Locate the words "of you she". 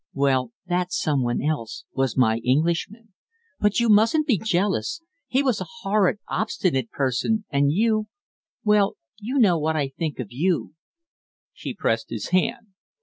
10.17-11.75